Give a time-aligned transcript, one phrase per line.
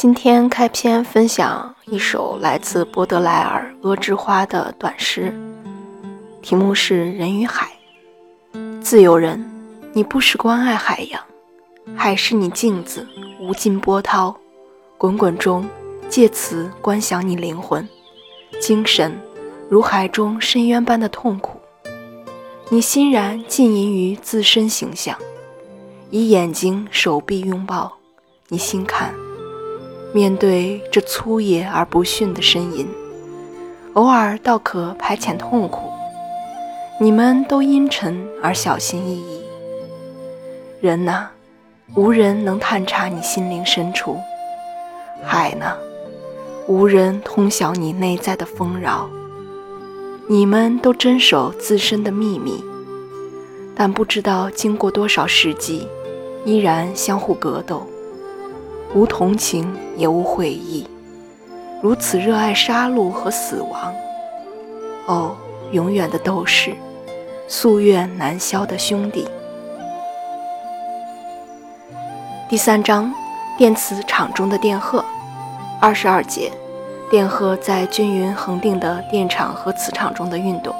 [0.00, 5.30] 今天开篇分享一首来自波德莱尔《鹅之花》的短诗，
[6.40, 7.70] 题目是《人与海》。
[8.80, 9.44] 自由人，
[9.92, 11.22] 你不时关爱海洋，
[11.94, 13.06] 海是你镜子，
[13.42, 14.34] 无尽波涛，
[14.96, 15.68] 滚滚中，
[16.08, 17.86] 借此观想你灵魂、
[18.58, 19.14] 精神，
[19.68, 21.60] 如海中深渊般的痛苦。
[22.70, 25.14] 你欣然浸淫于自身形象，
[26.08, 27.92] 以眼睛、手臂拥抱，
[28.48, 29.14] 你心看。
[30.12, 32.88] 面对这粗野而不逊的呻吟，
[33.94, 35.92] 偶尔倒可排遣痛苦。
[36.98, 39.40] 你们都阴沉而小心翼翼。
[40.80, 41.28] 人呐，
[41.94, 44.16] 无人能探查你心灵深处；
[45.24, 45.76] 海呢，
[46.66, 49.08] 无人通晓你内在的丰饶。
[50.28, 52.64] 你们都遵守自身的秘密，
[53.76, 55.86] 但不知道经过多少世纪，
[56.44, 57.86] 依然相互格斗。
[58.92, 60.84] 无同情，也无悔意，
[61.80, 63.94] 如此热爱杀戮和死亡。
[65.06, 65.36] 哦，
[65.70, 66.74] 永远的斗士，
[67.48, 69.28] 夙愿难消的兄弟。
[72.48, 73.14] 第三章，
[73.56, 75.04] 电磁场中的电荷，
[75.80, 76.50] 二十二节，
[77.08, 80.74] 电荷在均匀恒定的电场和磁场中的运动。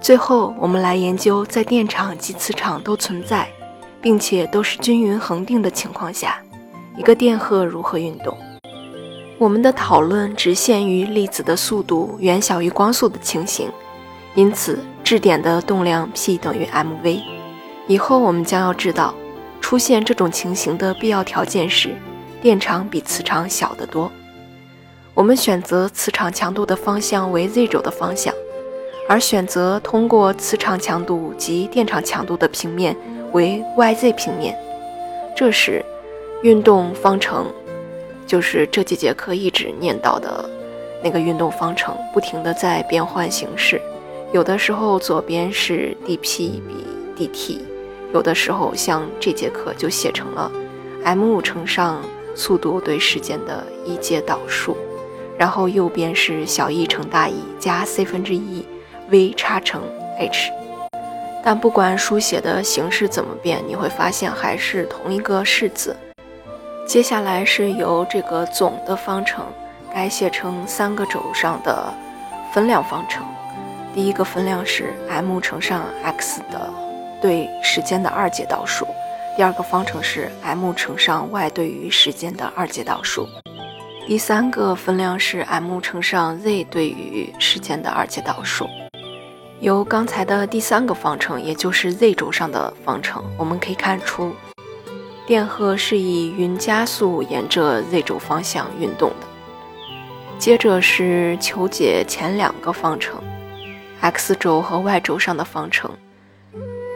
[0.00, 3.46] 最后，我们来研究在电场及磁场都存在，
[4.00, 6.40] 并且都是均匀恒定的情况下。
[6.98, 8.36] 一个电荷如何运动？
[9.38, 13.70] 我们的讨论只限于粒子的速度远小于光速的情形，
[14.34, 17.22] 因此质点的动量 P 等于 mv。
[17.86, 19.14] 以后我们将要知道，
[19.60, 21.90] 出现这种情形的必要条件是
[22.42, 24.10] 电场比磁场小得多。
[25.14, 28.34] 我们选择磁场强度的方向为 z 轴的方向，
[29.08, 32.96] 而选择通过磁场强度及电场强度的平面
[33.30, 34.58] 为 yz 平面。
[35.36, 35.84] 这时。
[36.42, 37.46] 运动方程
[38.24, 40.48] 就是这几节课一直念到的
[41.02, 43.80] 那个运动方程，不停的在变换形式。
[44.32, 46.60] 有的时候左边是 dp
[47.16, 47.58] 比 dt，
[48.12, 50.50] 有的时候像这节课就写成了
[51.02, 52.00] m 乘上
[52.36, 54.76] 速度对时间的一阶导数，
[55.36, 58.64] 然后右边是小 E 乘大 E 加 c 分之一
[59.08, 59.82] v 差乘
[60.18, 60.52] h。
[61.42, 65.96] 但不管书写的形式怎么变，你会发现还是同一个式子。
[66.88, 69.44] 接下来是由这个总的方程
[69.92, 71.92] 改写成三个轴上的
[72.50, 73.22] 分量方程。
[73.92, 76.72] 第一个分量是 m 乘上 x 的
[77.20, 78.86] 对时间的二阶导数，
[79.36, 83.28] 第二个方程是 m 乘上 y 对于时间的二阶导数，
[84.06, 88.66] 第三个分量是 m 乘上 z 对于时间的二阶导数。
[89.60, 94.32] 由刚才的第三个方程，也就是 z 轴上的方程，我们可以看出。
[95.28, 99.26] 电荷是以匀加速沿着 z 轴方向运动的。
[100.38, 103.22] 接着是求解前两个方程
[104.00, 105.90] ，x 轴和 y 轴上的方程，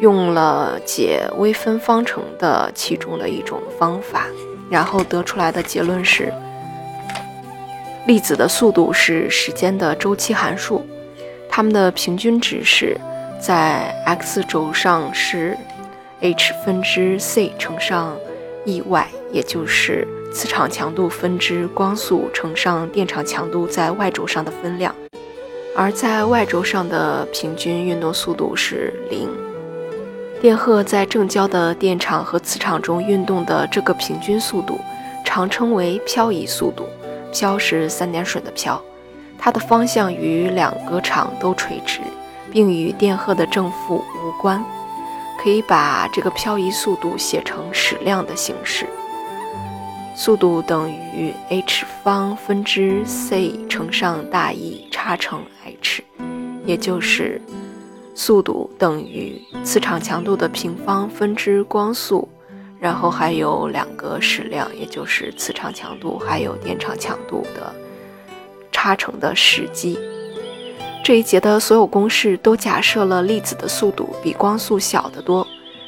[0.00, 4.26] 用了解微分方程的其中的一种方法，
[4.68, 6.32] 然后得出来的结论是，
[8.06, 10.84] 粒子的速度是时间的周期函数，
[11.48, 13.00] 它们的平均值是
[13.40, 15.56] 在 x 轴上是。
[16.20, 18.16] H 分之 c 乘上
[18.64, 24.94] E y，也就是磁场强度分之光速乘上电场强度在 y 轴上的分量，
[25.76, 29.28] 而在 y 轴上的平均运动速度是零。
[30.40, 34.80] 电荷在正交的电场和磁场中运动的这个平均速度，
[35.24, 36.86] 常称为漂移速度。
[37.32, 38.82] 漂是三点水的漂，
[39.38, 42.00] 它的方向与两个场都垂直，
[42.50, 44.64] 并与电荷的正负无关。
[45.42, 48.86] 可以把这个漂移速度写成矢量的形式，
[50.16, 56.02] 速度等于 h 方分之 c 乘上大 E 差乘 h，
[56.64, 57.40] 也就是
[58.14, 62.28] 速度等于磁场强度的平方分之光速，
[62.80, 67.74] 然后还有两个矢量，也就是磁场强度还有电场强度的
[68.72, 69.98] 差乘的时积。
[71.06, 75.46] 这一节的所有公式都假设了粒子的速度比光速小得多。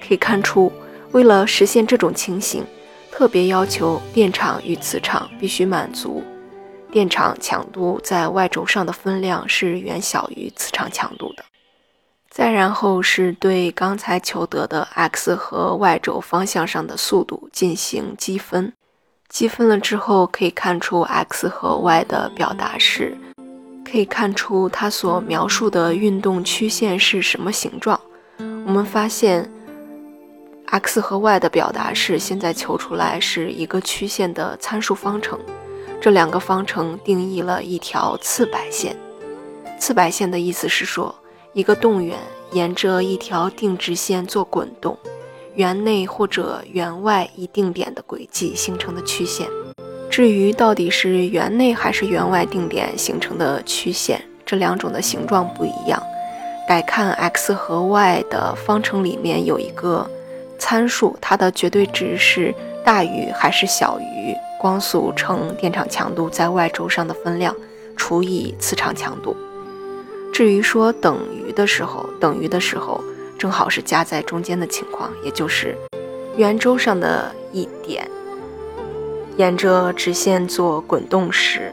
[0.00, 0.72] 可以看出，
[1.10, 2.64] 为了实现这种情形，
[3.10, 6.22] 特别要求电场与磁场必须满足
[6.92, 11.42] 电场强度在 y 轴上的分量是远小于磁场强度的。
[12.30, 18.72] 再然后是对刚才求得的 x 和 y 轴方向上的速度进行积分。
[19.28, 23.18] 积分了之后，可以看出 x 和 y 的表达式。
[23.90, 28.00] 可以看出它所描述的运动曲线是什么形状。
[28.38, 29.50] 我们发现
[30.66, 35.40] x 和 y 的表达式现在求出来是一个曲线的参数方程，
[36.00, 38.96] 这两个方程定义了一条次白线。
[39.76, 41.12] 次白线的意思是说，
[41.52, 42.16] 一个动圆
[42.52, 44.96] 沿着一条定直线做滚动，
[45.56, 49.48] 圆内或者圆外一定点的轨迹形成的曲线。
[50.20, 55.98] 至于到底是圆内还是圆外定点形成的曲线，这两种的形状不一样，
[56.68, 60.06] 得看 x 和 y 的方程里面有一个。
[60.58, 67.56] 参数它的绝对值是大于还是小于光速乘电场强度在 y 轴上的分量
[67.96, 69.34] 除以磁场强度。
[70.34, 73.02] 至于说等于的时候，等于的时候
[73.38, 75.74] 正好是夹在中间的情况，也就是
[76.36, 78.06] 圆周上的一点
[79.40, 81.72] 沿着直线做滚动时，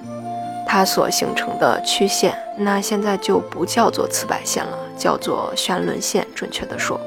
[0.65, 6.97] 它所形成的曲线，那现在就不叫做磁白线了，叫做旋轮线，准确的说。